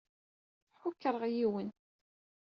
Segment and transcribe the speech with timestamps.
[0.81, 1.69] Ḥukṛeɣ yiwen.